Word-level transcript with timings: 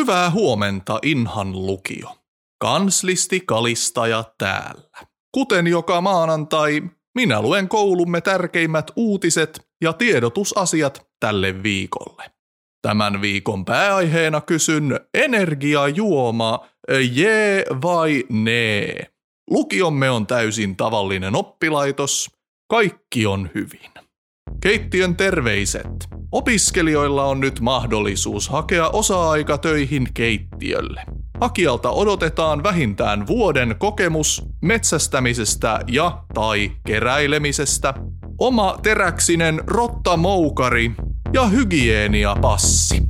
Hyvää 0.00 0.30
huomenta 0.30 0.98
Inhan 1.02 1.66
lukio. 1.66 2.16
Kanslisti 2.60 3.40
kalistaja 3.46 4.24
täällä. 4.38 4.90
Kuten 5.34 5.66
joka 5.66 6.00
maanantai, 6.00 6.82
minä 7.14 7.42
luen 7.42 7.68
koulumme 7.68 8.20
tärkeimmät 8.20 8.90
uutiset 8.96 9.68
ja 9.80 9.92
tiedotusasiat 9.92 11.06
tälle 11.20 11.62
viikolle. 11.62 12.30
Tämän 12.82 13.20
viikon 13.20 13.64
pääaiheena 13.64 14.40
kysyn 14.40 15.00
energiajuoma, 15.14 16.66
jee 17.12 17.64
vai 17.82 18.24
nee. 18.28 19.06
Lukiomme 19.50 20.10
on 20.10 20.26
täysin 20.26 20.76
tavallinen 20.76 21.36
oppilaitos, 21.36 22.30
kaikki 22.70 23.26
on 23.26 23.50
hyvin. 23.54 23.90
Keittiön 24.62 25.16
terveiset. 25.16 26.19
Opiskelijoilla 26.32 27.24
on 27.24 27.40
nyt 27.40 27.60
mahdollisuus 27.60 28.48
hakea 28.48 28.88
osa-aikatöihin 28.88 30.08
keittiölle. 30.14 31.02
Hakijalta 31.40 31.90
odotetaan 31.90 32.62
vähintään 32.62 33.26
vuoden 33.26 33.74
kokemus 33.78 34.42
metsästämisestä 34.60 35.80
ja 35.86 36.22
tai 36.34 36.70
keräilemisestä, 36.86 37.94
oma 38.38 38.78
teräksinen 38.82 39.60
rottamoukari 39.66 40.92
ja 41.32 41.46
hygieniapassi. 41.46 43.02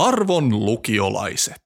Arvon 0.00 0.64
lukiolaiset. 0.64 1.62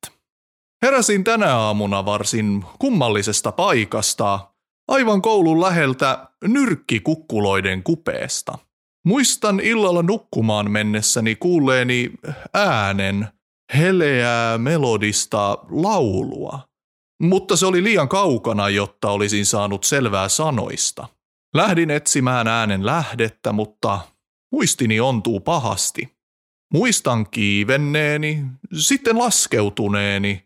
Heräsin 0.83 1.25
tänä 1.25 1.57
aamuna 1.57 2.05
varsin 2.05 2.65
kummallisesta 2.79 3.53
paikasta, 3.53 4.49
aivan 4.89 5.23
koulun 5.23 5.61
läheltä 5.61 6.29
nyrkkikukkuloiden 6.45 7.83
kupeesta. 7.83 8.59
Muistan 9.07 9.61
illalla 9.61 10.03
nukkumaan 10.03 10.71
mennessäni 10.71 11.37
kuulleeni 11.37 12.11
äänen, 12.55 13.29
heleää 13.75 14.59
melodista 14.59 15.59
laulua. 15.71 16.61
Mutta 17.23 17.57
se 17.57 17.67
oli 17.67 17.85
liian 17.85 18.09
kaukana, 18.09 18.69
jotta 18.69 19.11
olisin 19.11 19.47
saanut 19.47 19.85
selvää 19.85 20.29
sanoista. 20.29 21.09
Lähdin 21.55 21.91
etsimään 21.91 22.49
äänen 22.49 22.87
lähdettä, 22.87 23.53
mutta 23.53 24.01
muistini 24.53 25.01
ontuu 25.01 25.41
pahasti. 25.41 26.14
Muistan 26.75 27.31
kiivenneeni, 27.31 28.45
sitten 28.79 29.19
laskeutuneeni. 29.19 30.45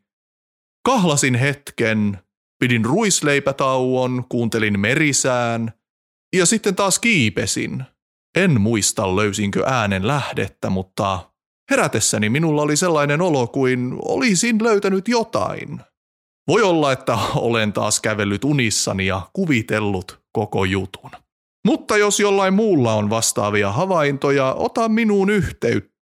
Kahlasin 0.85 1.35
hetken, 1.35 2.19
pidin 2.61 2.85
ruisleipätauon, 2.85 4.25
kuuntelin 4.29 4.81
merisään 4.81 5.73
ja 6.37 6.47
sitten 6.47 6.75
taas 6.75 6.99
kiipesin. 6.99 7.85
En 8.37 8.61
muista 8.61 9.17
löysinkö 9.17 9.63
äänen 9.67 10.07
lähdettä, 10.07 10.71
mutta 10.71 11.31
herätessäni 11.71 12.29
minulla 12.31 12.63
oli 12.63 12.77
sellainen 12.77 13.23
olo 13.23 13.47
kuin 13.47 13.97
olisin 14.03 14.63
löytänyt 14.63 15.09
jotain. 15.09 15.81
Voi 16.49 16.63
olla, 16.63 16.93
että 16.93 17.19
olen 17.35 17.73
taas 17.73 18.01
kävellyt 18.01 18.45
unissani 18.45 19.07
ja 19.07 19.31
kuvitellut 19.33 20.21
koko 20.33 20.65
jutun. 20.65 21.11
Mutta 21.67 21.97
jos 21.97 22.21
jollain 22.21 22.55
muulla 22.55 22.95
on 22.95 23.11
vastaavia 23.11 23.73
havaintoja, 23.73 24.55
ota 24.55 24.89
minuun 24.89 25.31
yhteyttä. 25.31 25.98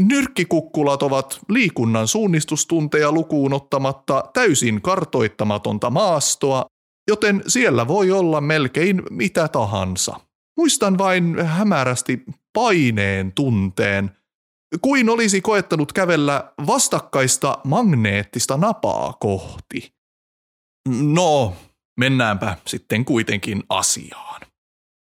Nyrkkikukkulat 0.00 1.02
ovat 1.02 1.38
liikunnan 1.48 2.08
suunnistustunteja 2.08 3.12
lukuun 3.12 3.52
ottamatta 3.52 4.24
täysin 4.32 4.82
kartoittamatonta 4.82 5.90
maastoa, 5.90 6.66
joten 7.08 7.42
siellä 7.46 7.88
voi 7.88 8.10
olla 8.10 8.40
melkein 8.40 9.02
mitä 9.10 9.48
tahansa. 9.48 10.20
Muistan 10.56 10.98
vain 10.98 11.44
hämärästi 11.44 12.22
paineen 12.52 13.32
tunteen, 13.32 14.10
kuin 14.82 15.08
olisi 15.08 15.40
koettanut 15.40 15.92
kävellä 15.92 16.52
vastakkaista 16.66 17.58
magneettista 17.64 18.56
napaa 18.56 19.12
kohti. 19.20 19.92
No, 20.88 21.56
mennäänpä 22.00 22.56
sitten 22.66 23.04
kuitenkin 23.04 23.62
asiaan. 23.68 24.40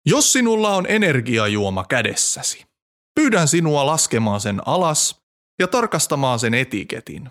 Jos 0.07 0.33
sinulla 0.33 0.77
on 0.77 0.87
energiajuoma 0.89 1.85
kädessäsi, 1.85 2.65
pyydän 3.21 3.49
sinua 3.49 3.87
laskemaan 3.87 4.41
sen 4.41 4.61
alas 4.67 5.23
ja 5.61 5.69
tarkastamaan 5.69 6.39
sen 6.39 6.55
etiketin. 6.55 7.31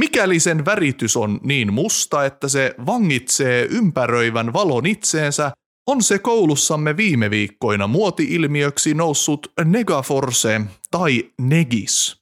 Mikäli 0.00 0.40
sen 0.40 0.64
väritys 0.64 1.16
on 1.16 1.40
niin 1.42 1.72
musta, 1.72 2.24
että 2.24 2.48
se 2.48 2.74
vangitsee 2.86 3.66
ympäröivän 3.70 4.52
valon 4.52 4.86
itseensä, 4.86 5.52
on 5.86 6.02
se 6.02 6.18
koulussamme 6.18 6.96
viime 6.96 7.30
viikkoina 7.30 7.86
muoti-ilmiöksi 7.86 8.94
noussut 8.94 9.52
Negaforce 9.64 10.60
tai 10.90 11.30
Negis. 11.40 12.16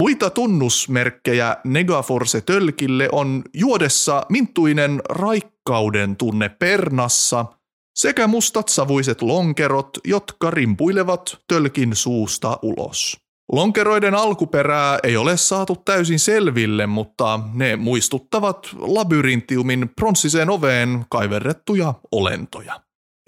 Muita 0.00 0.30
tunnusmerkkejä 0.30 1.56
Negaforce-tölkille 1.64 3.08
on 3.12 3.42
juodessa 3.54 4.26
mintuinen 4.28 5.02
raikkauden 5.08 6.16
tunne 6.16 6.48
pernassa– 6.48 7.46
sekä 7.98 8.26
mustat 8.26 8.68
savuiset 8.68 9.22
lonkerot, 9.22 9.90
jotka 10.04 10.50
rimpuilevat 10.50 11.38
tölkin 11.48 11.96
suusta 11.96 12.58
ulos. 12.62 13.16
Lonkeroiden 13.52 14.14
alkuperää 14.14 14.98
ei 15.02 15.16
ole 15.16 15.36
saatu 15.36 15.76
täysin 15.76 16.18
selville, 16.18 16.86
mutta 16.86 17.40
ne 17.54 17.76
muistuttavat 17.76 18.68
labyrintiumin 18.78 19.90
pronssiseen 19.96 20.50
oveen 20.50 21.04
kaiverrettuja 21.10 21.94
olentoja. 22.12 22.80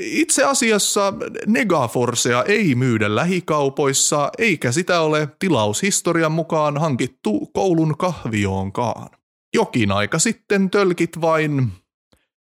Itse 0.03 0.45
asiassa 0.45 1.13
Negaforcea 1.47 2.45
ei 2.45 2.75
myydä 2.75 3.15
lähikaupoissa, 3.15 4.31
eikä 4.39 4.73
sitä 4.73 5.01
ole 5.01 5.29
tilaushistorian 5.39 6.33
mukaan 6.33 6.79
hankittu 6.79 7.51
koulun 7.55 7.97
kahvioonkaan. 7.99 9.09
Jokin 9.55 9.93
aika 9.93 10.19
sitten 10.19 10.71
tölkit 10.71 11.21
vain 11.21 11.73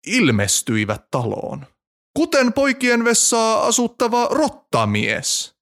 ilmestyivät 0.06 1.10
taloon 1.10 1.66
kuten 2.16 2.52
poikien 2.52 3.04
vessaa 3.04 3.66
asuttava 3.66 4.28
rottamies. 4.30 5.54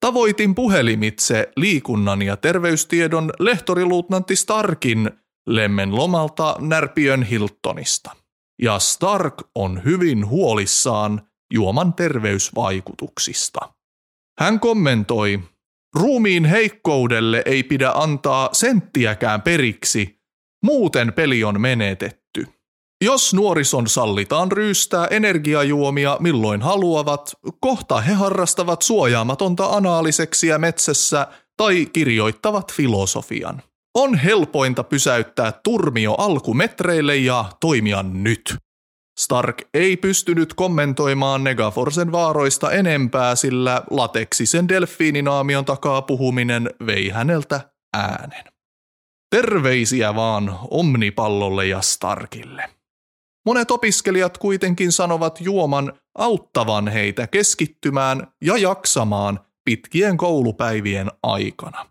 Tavoitin 0.00 0.54
puhelimitse 0.54 1.48
liikunnan 1.56 2.22
ja 2.22 2.36
terveystiedon 2.36 3.32
lehtoriluutnantti 3.38 4.36
Starkin 4.36 5.10
lemmen 5.46 5.96
lomalta 5.96 6.56
Närpiön 6.60 7.22
Hiltonista. 7.22 8.10
Ja 8.62 8.78
Stark 8.78 9.34
on 9.54 9.84
hyvin 9.84 10.26
huolissaan 10.28 11.28
juoman 11.52 11.94
terveysvaikutuksista. 11.94 13.60
Hän 14.38 14.60
kommentoi, 14.60 15.40
ruumiin 15.94 16.44
heikkoudelle 16.44 17.42
ei 17.46 17.62
pidä 17.62 17.92
antaa 17.94 18.48
senttiäkään 18.52 19.42
periksi, 19.42 20.20
muuten 20.64 21.12
peli 21.12 21.44
on 21.44 21.60
menetetty. 21.60 22.19
Jos 23.04 23.34
nuorison 23.34 23.86
sallitaan 23.86 24.52
ryystää 24.52 25.06
energiajuomia 25.06 26.16
milloin 26.20 26.62
haluavat, 26.62 27.32
kohta 27.60 28.00
he 28.00 28.12
harrastavat 28.12 28.82
suojaamatonta 28.82 29.66
anaaliseksiä 29.66 30.58
metsässä 30.58 31.26
tai 31.56 31.86
kirjoittavat 31.86 32.72
filosofian. 32.72 33.62
On 33.94 34.14
helpointa 34.14 34.84
pysäyttää 34.84 35.52
turmio 35.64 36.14
alkumetreille 36.14 37.16
ja 37.16 37.44
toimia 37.60 38.02
nyt. 38.02 38.56
Stark 39.20 39.62
ei 39.74 39.96
pystynyt 39.96 40.54
kommentoimaan 40.54 41.44
Negaforsen 41.44 42.12
vaaroista 42.12 42.70
enempää, 42.70 43.36
sillä 43.36 43.82
lateksisen 43.90 44.68
delfiininaamion 44.68 45.64
takaa 45.64 46.02
puhuminen 46.02 46.70
vei 46.86 47.08
häneltä 47.08 47.60
äänen. 47.92 48.44
Terveisiä 49.30 50.14
vaan 50.14 50.58
Omnipallolle 50.70 51.66
ja 51.66 51.80
Starkille. 51.80 52.79
Monet 53.46 53.70
opiskelijat 53.70 54.38
kuitenkin 54.38 54.92
sanovat 54.92 55.40
juoman 55.40 55.92
auttavan 56.18 56.88
heitä 56.88 57.26
keskittymään 57.26 58.26
ja 58.44 58.56
jaksamaan 58.56 59.40
pitkien 59.64 60.16
koulupäivien 60.16 61.10
aikana. 61.22 61.86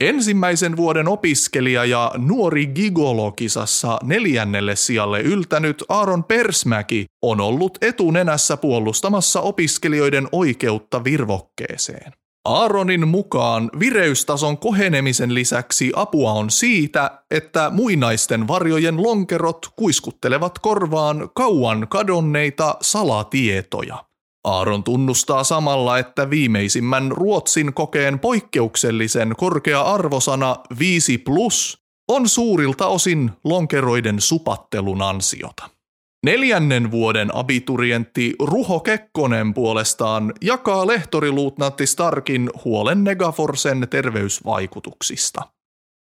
Ensimmäisen 0.00 0.76
vuoden 0.76 1.08
opiskelija 1.08 1.84
ja 1.84 2.12
nuori 2.18 2.66
gigolokisassa 2.66 3.98
neljännelle 4.02 4.76
sijalle 4.76 5.20
yltänyt 5.20 5.84
Aaron 5.88 6.24
Persmäki 6.24 7.04
on 7.22 7.40
ollut 7.40 7.78
etunenässä 7.80 8.56
puolustamassa 8.56 9.40
opiskelijoiden 9.40 10.28
oikeutta 10.32 11.04
virvokkeeseen. 11.04 12.12
Aaronin 12.44 13.08
mukaan 13.08 13.70
vireystason 13.78 14.58
kohenemisen 14.58 15.34
lisäksi 15.34 15.92
apua 15.96 16.32
on 16.32 16.50
siitä, 16.50 17.10
että 17.30 17.70
muinaisten 17.70 18.48
varjojen 18.48 19.02
lonkerot 19.02 19.68
kuiskuttelevat 19.76 20.58
korvaan 20.58 21.30
kauan 21.34 21.86
kadonneita 21.90 22.76
salatietoja. 22.80 24.04
Aaron 24.44 24.84
tunnustaa 24.84 25.44
samalla, 25.44 25.98
että 25.98 26.30
viimeisimmän 26.30 27.12
Ruotsin 27.12 27.74
kokeen 27.74 28.18
poikkeuksellisen 28.18 29.34
korkea 29.36 29.80
arvosana 29.82 30.56
5 30.78 31.18
plus 31.18 31.78
on 32.08 32.28
suurilta 32.28 32.86
osin 32.86 33.30
lonkeroiden 33.44 34.20
supattelun 34.20 35.02
ansiota. 35.02 35.73
Neljännen 36.24 36.90
vuoden 36.90 37.34
abiturientti 37.34 38.34
Ruho 38.38 38.80
Kekkonen 38.80 39.54
puolestaan 39.54 40.32
jakaa 40.42 40.86
lehtoriluutnantti 40.86 41.86
Starkin 41.86 42.50
huolen 42.64 43.04
Negaforsen 43.04 43.86
terveysvaikutuksista. 43.90 45.42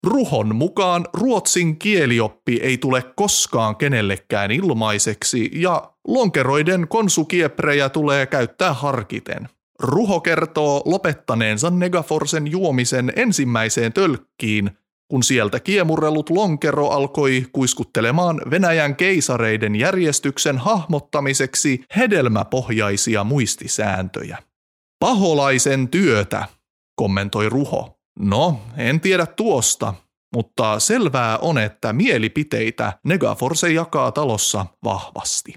Ruhon 0.06 0.56
mukaan 0.56 1.06
ruotsin 1.12 1.78
kielioppi 1.78 2.58
ei 2.62 2.78
tule 2.78 3.04
koskaan 3.16 3.76
kenellekään 3.76 4.50
ilmaiseksi 4.50 5.50
ja 5.54 5.92
lonkeroiden 6.08 6.88
konsukieprejä 6.88 7.88
tulee 7.88 8.26
käyttää 8.26 8.72
harkiten. 8.72 9.48
Ruho 9.80 10.20
kertoo 10.20 10.82
lopettaneensa 10.84 11.70
Negaforsen 11.70 12.46
juomisen 12.46 13.12
ensimmäiseen 13.16 13.92
tölkkiin 13.92 14.70
kun 15.08 15.22
sieltä 15.22 15.60
kiemurrellut 15.60 16.30
lonkero 16.30 16.88
alkoi 16.88 17.46
kuiskuttelemaan 17.52 18.40
Venäjän 18.50 18.96
keisareiden 18.96 19.76
järjestyksen 19.76 20.58
hahmottamiseksi 20.58 21.84
hedelmäpohjaisia 21.96 23.24
muistisääntöjä. 23.24 24.38
Paholaisen 25.00 25.88
työtä, 25.88 26.44
kommentoi 26.96 27.48
Ruho. 27.48 27.98
No, 28.18 28.60
en 28.76 29.00
tiedä 29.00 29.26
tuosta, 29.26 29.94
mutta 30.34 30.80
selvää 30.80 31.38
on, 31.38 31.58
että 31.58 31.92
mielipiteitä 31.92 32.92
Negaforce 33.04 33.72
jakaa 33.72 34.12
talossa 34.12 34.66
vahvasti. 34.84 35.54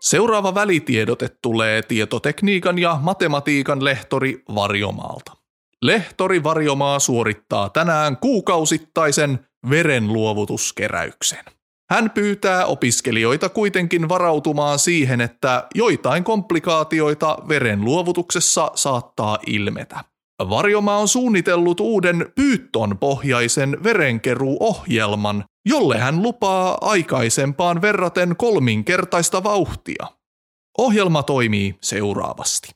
Seuraava 0.00 0.54
välitiedote 0.54 1.28
tulee 1.42 1.82
tietotekniikan 1.82 2.78
ja 2.78 2.98
matematiikan 3.02 3.84
lehtori 3.84 4.42
Varjomaalta. 4.54 5.39
Lehtori 5.84 6.42
Varjomaa 6.42 6.98
suorittaa 6.98 7.68
tänään 7.68 8.16
kuukausittaisen 8.16 9.46
verenluovutuskeräyksen. 9.70 11.44
Hän 11.90 12.10
pyytää 12.10 12.66
opiskelijoita 12.66 13.48
kuitenkin 13.48 14.08
varautumaan 14.08 14.78
siihen, 14.78 15.20
että 15.20 15.66
joitain 15.74 16.24
komplikaatioita 16.24 17.38
verenluovutuksessa 17.48 18.70
saattaa 18.74 19.38
ilmetä. 19.46 20.04
Varjomaa 20.50 20.98
on 20.98 21.08
suunnitellut 21.08 21.80
uuden 21.80 22.32
pyytton 22.34 22.98
pohjaisen 22.98 23.84
verenkeruuohjelman, 23.84 25.44
jolle 25.68 25.98
hän 25.98 26.22
lupaa 26.22 26.78
aikaisempaan 26.80 27.82
verraten 27.82 28.36
kolminkertaista 28.36 29.42
vauhtia. 29.42 30.06
Ohjelma 30.78 31.22
toimii 31.22 31.74
seuraavasti. 31.80 32.70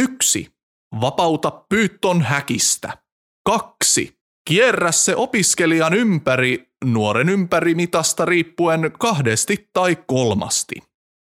1. 0.00 0.55
Vapauta 1.00 1.50
pyytton 1.50 2.22
häkistä. 2.22 2.98
Kaksi. 3.44 4.16
Kierrä 4.48 4.92
se 4.92 5.16
opiskelijan 5.16 5.94
ympäri, 5.94 6.68
nuoren 6.84 7.28
ympäri 7.28 7.74
mitasta 7.74 8.24
riippuen 8.24 8.92
kahdesti 8.98 9.70
tai 9.72 9.96
kolmasti. 10.06 10.74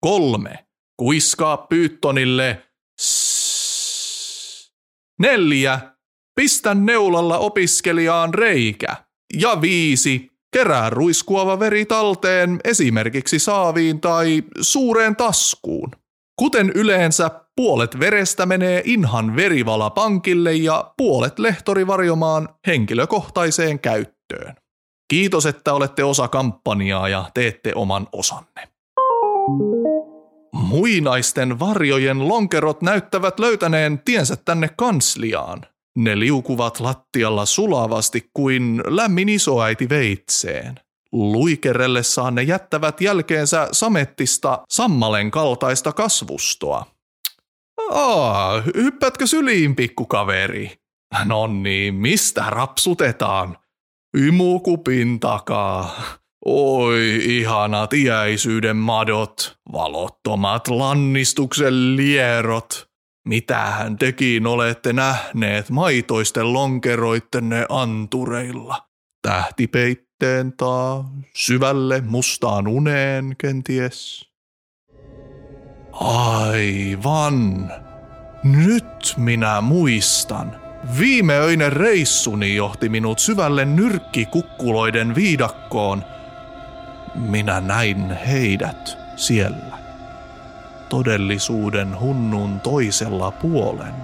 Kolme. 0.00 0.66
Kuiskaa 0.96 1.56
pyyttonille. 1.56 2.62
Sss. 3.00 4.72
Neljä. 5.18 5.80
Pistä 6.34 6.74
neulalla 6.74 7.38
opiskelijaan 7.38 8.34
reikä. 8.34 8.96
Ja 9.34 9.60
viisi. 9.60 10.30
Kerää 10.52 10.90
ruiskuava 10.90 11.60
veri 11.60 11.86
talteen 11.86 12.60
esimerkiksi 12.64 13.38
saaviin 13.38 14.00
tai 14.00 14.42
suureen 14.60 15.16
taskuun. 15.16 15.90
Kuten 16.38 16.72
yleensä 16.74 17.30
puolet 17.56 18.00
verestä 18.00 18.46
menee 18.46 18.82
Inhan 18.84 19.36
verivala 19.36 19.90
pankille 19.90 20.54
ja 20.54 20.92
puolet 20.96 21.38
lehtori 21.38 21.86
varjomaan 21.86 22.48
henkilökohtaiseen 22.66 23.78
käyttöön. 23.78 24.54
Kiitos, 25.08 25.46
että 25.46 25.74
olette 25.74 26.04
osa 26.04 26.28
kampanjaa 26.28 27.08
ja 27.08 27.30
teette 27.34 27.72
oman 27.74 28.06
osanne. 28.12 28.68
Muinaisten 30.52 31.58
varjojen 31.58 32.28
lonkerot 32.28 32.82
näyttävät 32.82 33.38
löytäneen 33.38 34.02
tiensä 34.04 34.36
tänne 34.36 34.68
kansliaan. 34.76 35.60
Ne 35.96 36.18
liukuvat 36.18 36.80
lattialla 36.80 37.46
sulavasti 37.46 38.30
kuin 38.34 38.82
lämmin 38.86 39.28
isoäiti 39.28 39.88
veitseen. 39.88 40.80
Luikerellessaan 41.12 42.34
ne 42.34 42.42
jättävät 42.42 43.00
jälkeensä 43.00 43.68
samettista 43.72 44.62
sammalen 44.68 45.30
kaltaista 45.30 45.92
kasvustoa. 45.92 46.86
Aa, 47.90 48.62
hyppätkö 48.76 49.26
syliin, 49.26 49.76
pikkukaveri? 49.76 50.78
No 51.24 51.46
niin, 51.46 51.94
mistä 51.94 52.44
rapsutetaan? 52.48 53.56
Imukupin 54.26 55.20
takaa. 55.20 56.02
Oi, 56.44 57.20
ihanat 57.22 57.92
iäisyyden 57.92 58.76
madot, 58.76 59.58
valottomat 59.72 60.68
lannistuksen 60.68 61.96
lierot. 61.96 62.88
Mitähän 63.28 63.96
tekin 63.96 64.46
olette 64.46 64.92
nähneet 64.92 65.70
maitoisten 65.70 66.52
lonkeroittenne 66.52 67.66
antureilla? 67.68 68.88
Tähtipeit 69.22 69.98
sitten 69.98 70.07
taa 70.56 71.10
syvälle 71.34 72.00
mustaan 72.00 72.68
uneen 72.68 73.34
kenties. 73.38 74.28
Aivan. 76.00 77.72
Nyt 78.44 79.14
minä 79.16 79.60
muistan. 79.60 80.60
Viimeöinen 80.98 81.72
reissuni 81.72 82.54
johti 82.54 82.88
minut 82.88 83.18
syvälle 83.18 83.64
nyrkkikukkuloiden 83.64 85.14
viidakkoon. 85.14 86.04
Minä 87.14 87.60
näin 87.60 88.10
heidät 88.10 88.98
siellä. 89.16 89.78
Todellisuuden 90.88 92.00
hunnun 92.00 92.60
toisella 92.60 93.30
puolen, 93.30 93.94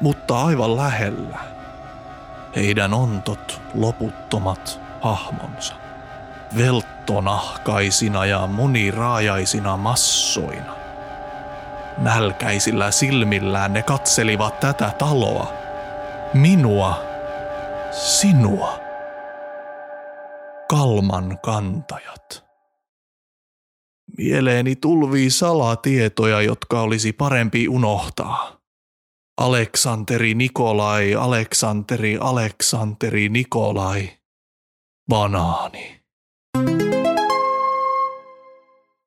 mutta 0.00 0.44
aivan 0.44 0.76
lähellä. 0.76 1.38
Heidän 2.56 2.94
ontot 2.94 3.60
loputtomat 3.74 4.80
hahmonsa. 5.02 5.74
Velttonahkaisina 6.56 8.26
ja 8.26 8.46
moniraajaisina 8.46 9.76
massoina. 9.76 10.76
Nälkäisillä 11.98 12.90
silmillään 12.90 13.72
ne 13.72 13.82
katselivat 13.82 14.60
tätä 14.60 14.92
taloa. 14.98 15.52
Minua. 16.34 17.02
Sinua. 17.90 18.80
Kalman 20.70 21.38
kantajat. 21.42 22.44
Mieleeni 24.18 24.76
tulvii 24.76 25.30
salatietoja, 25.30 26.40
jotka 26.40 26.80
olisi 26.80 27.12
parempi 27.12 27.68
unohtaa. 27.68 28.56
Aleksanteri 29.40 30.34
Nikolai, 30.34 31.14
Aleksanteri, 31.14 32.18
Aleksanteri 32.20 33.28
Nikolai– 33.28 34.08
banaani. 35.08 36.00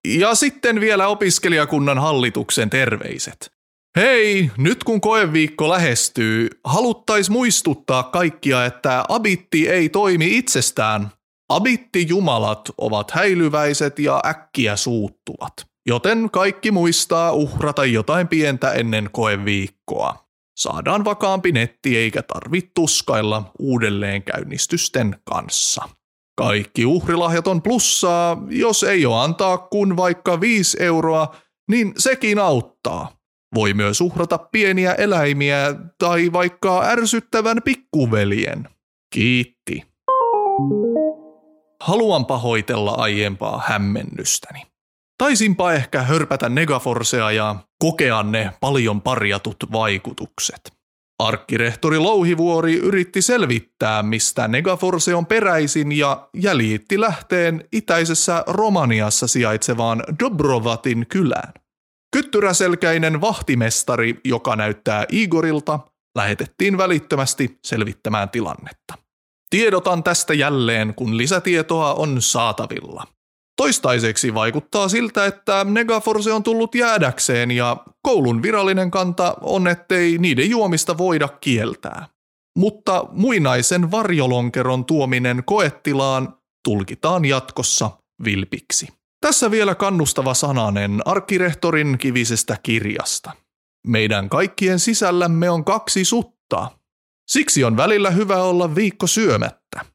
Ja 0.08 0.36
sitten 0.36 0.80
vielä 0.80 1.08
opiskelijakunnan 1.08 2.00
hallituksen 2.00 2.70
terveiset. 2.70 3.52
Hei, 3.96 4.52
nyt 4.58 4.84
kun 4.84 5.02
koeviikko 5.02 5.70
lähestyy, 5.70 6.50
haluttais 6.64 7.30
muistuttaa 7.30 8.04
kaikkia, 8.04 8.66
että 8.66 9.06
abitti 9.10 9.70
ei 9.70 9.90
toimi 9.90 10.38
itsestään. 10.38 11.12
Abitti-jumalat 11.50 12.72
ovat 12.78 13.12
häilyväiset 13.12 14.00
ja 14.00 14.22
äkkiä 14.25 14.75
suuttuvat, 14.75 15.54
joten 15.88 16.30
kaikki 16.32 16.72
muistaa 16.72 17.32
uhrata 17.32 17.86
jotain 17.86 18.28
pientä 18.28 18.72
ennen 18.72 19.10
koeviikkoa. 19.12 20.25
Saadaan 20.57 21.05
vakaampi 21.05 21.51
netti 21.51 21.97
eikä 21.97 22.21
tarvitse 22.21 22.71
tuskailla 22.74 23.51
uudelleenkäynnistysten 23.59 25.19
kanssa. 25.24 25.89
Kaikki 26.38 26.85
uhrilahjat 26.85 27.47
on 27.47 27.62
plussaa, 27.62 28.43
jos 28.50 28.83
ei 28.83 29.05
ole 29.05 29.21
antaa 29.21 29.57
kun 29.57 29.97
vaikka 29.97 30.41
5 30.41 30.83
euroa, 30.83 31.35
niin 31.69 31.93
sekin 31.97 32.39
auttaa. 32.39 33.12
Voi 33.55 33.74
myös 33.74 34.01
uhrata 34.01 34.38
pieniä 34.38 34.93
eläimiä 34.93 35.75
tai 35.97 36.33
vaikka 36.33 36.83
ärsyttävän 36.83 37.57
pikkuveljen. 37.65 38.69
Kiitti. 39.13 39.83
Haluan 41.81 42.25
pahoitella 42.25 42.91
aiempaa 42.91 43.63
hämmennystäni. 43.67 44.62
Taisinpa 45.17 45.74
ehkä 45.74 46.01
hörpätä 46.01 46.50
Negaforcea 46.50 47.31
ja 47.31 47.55
kokea 47.79 48.24
ne 48.24 48.51
paljon 48.62 49.01
parjatut 49.01 49.57
vaikutukset. 49.72 50.75
Arkkirehtori 51.19 52.00
Louhivuori 52.00 52.75
yritti 52.75 53.22
selvittää, 53.22 54.03
mistä 54.03 54.48
Negaforce 54.48 55.15
on 55.15 55.25
peräisin 55.25 55.91
ja 55.91 56.29
jäljitti 56.34 57.00
lähteen 57.00 57.67
itäisessä 57.72 58.43
Romaniassa 58.48 59.27
sijaitsevaan 59.27 60.03
Dobrovatin 60.24 61.05
kylään. 61.07 61.53
Kyttyräselkäinen 62.15 63.22
vahtimestari, 63.22 64.19
joka 64.25 64.55
näyttää 64.55 65.05
Igorilta, 65.12 65.79
lähetettiin 66.17 66.77
välittömästi 66.77 67.60
selvittämään 67.65 68.29
tilannetta. 68.29 68.93
Tiedotan 69.50 70.03
tästä 70.03 70.34
jälleen, 70.34 70.93
kun 70.95 71.17
lisätietoa 71.17 71.93
on 71.93 72.22
saatavilla. 72.22 73.07
Toistaiseksi 73.57 74.33
vaikuttaa 74.33 74.89
siltä, 74.89 75.25
että 75.25 75.63
Negaforce 75.63 76.33
on 76.33 76.43
tullut 76.43 76.75
jäädäkseen 76.75 77.51
ja 77.51 77.77
koulun 78.01 78.41
virallinen 78.41 78.91
kanta 78.91 79.38
on, 79.41 79.67
ettei 79.67 80.17
niiden 80.17 80.50
juomista 80.50 80.97
voida 80.97 81.27
kieltää. 81.27 82.07
Mutta 82.57 83.05
muinaisen 83.12 83.91
varjolonkeron 83.91 84.85
tuominen 84.85 85.43
koettilaan 85.45 86.38
tulkitaan 86.63 87.25
jatkossa 87.25 87.91
vilpiksi. 88.25 88.88
Tässä 89.21 89.51
vielä 89.51 89.75
kannustava 89.75 90.33
sananen 90.33 91.01
arkkirehtorin 91.05 91.97
kivisestä 91.97 92.57
kirjasta. 92.63 93.31
Meidän 93.88 94.29
kaikkien 94.29 94.79
sisällämme 94.79 95.50
on 95.50 95.65
kaksi 95.65 96.05
sutta. 96.05 96.71
Siksi 97.29 97.63
on 97.63 97.77
välillä 97.77 98.09
hyvä 98.09 98.43
olla 98.43 98.75
viikko 98.75 99.07
syömättä. 99.07 99.85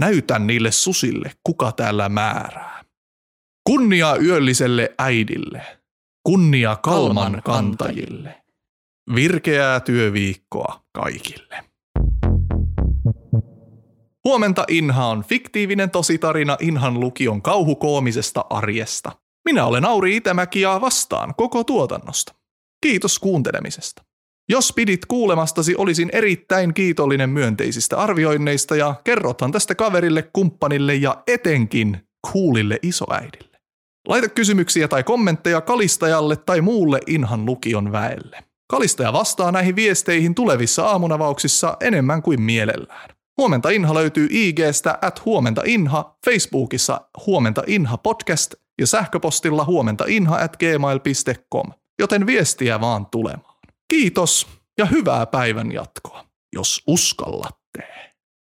Näytän 0.00 0.46
niille 0.46 0.72
susille, 0.72 1.32
kuka 1.44 1.72
täällä 1.72 2.08
määrää. 2.08 2.79
Kunnia 3.64 4.16
yölliselle 4.16 4.94
äidille. 4.98 5.62
Kunnia 6.22 6.76
kalman 6.76 7.42
kantajille. 7.44 8.34
Virkeää 9.14 9.80
työviikkoa 9.80 10.84
kaikille. 10.92 11.64
Huomenta 14.24 14.64
Inha 14.68 15.06
on 15.06 15.24
fiktiivinen 15.24 15.90
tositarina 15.90 16.56
Inhan 16.60 17.00
lukion 17.00 17.42
kauhukoomisesta 17.42 18.44
arjesta. 18.50 19.12
Minä 19.44 19.64
olen 19.64 19.84
Auri 19.84 20.16
Itämäki 20.16 20.60
ja 20.60 20.80
vastaan 20.80 21.34
koko 21.34 21.64
tuotannosta. 21.64 22.34
Kiitos 22.82 23.18
kuuntelemisesta. 23.18 24.02
Jos 24.48 24.72
pidit 24.72 25.06
kuulemastasi, 25.06 25.74
olisin 25.76 26.10
erittäin 26.12 26.74
kiitollinen 26.74 27.30
myönteisistä 27.30 27.98
arvioinneista 27.98 28.76
ja 28.76 28.94
kerrothan 29.04 29.52
tästä 29.52 29.74
kaverille, 29.74 30.22
kumppanille 30.32 30.94
ja 30.94 31.22
etenkin 31.26 32.08
kuulille 32.32 32.78
isoäidille. 32.82 33.49
Laita 34.08 34.28
kysymyksiä 34.28 34.88
tai 34.88 35.02
kommentteja 35.02 35.60
kalistajalle 35.60 36.36
tai 36.36 36.60
muulle 36.60 37.00
Inhan 37.06 37.46
lukion 37.46 37.92
väelle. 37.92 38.44
Kalistaja 38.70 39.12
vastaa 39.12 39.52
näihin 39.52 39.76
viesteihin 39.76 40.34
tulevissa 40.34 40.86
aamunavauksissa 40.86 41.76
enemmän 41.80 42.22
kuin 42.22 42.42
mielellään. 42.42 43.10
Huomenta 43.38 43.70
Inha 43.70 43.94
löytyy 43.94 44.28
IGstä 44.30 44.98
at 45.02 45.24
huomenta 45.24 45.62
Inha, 45.64 46.16
Facebookissa 46.26 47.00
huomenta 47.26 47.62
Inha 47.66 47.96
podcast 47.96 48.54
ja 48.80 48.86
sähköpostilla 48.86 49.64
huomenta 49.64 50.04
Inha 50.08 50.36
at 50.36 50.56
gmail.com, 50.56 51.72
joten 51.98 52.26
viestiä 52.26 52.80
vaan 52.80 53.06
tulemaan. 53.06 53.56
Kiitos 53.88 54.46
ja 54.78 54.86
hyvää 54.86 55.26
päivän 55.26 55.72
jatkoa, 55.72 56.24
jos 56.52 56.82
uskallat. 56.86 57.59